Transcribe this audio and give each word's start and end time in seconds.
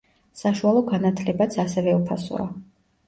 საშუალო 0.39 0.81
განათლებაც 0.87 1.59
ასევე 1.65 1.95
უფასოა. 2.01 2.49